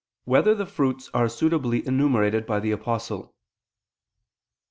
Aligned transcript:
3] 0.25 0.31
Whether 0.31 0.55
the 0.55 0.65
Fruits 0.65 1.11
Are 1.13 1.29
Suitably 1.29 1.85
Enumerated 1.85 2.47
by 2.47 2.59
the 2.59 2.71
Apostle? 2.71 3.35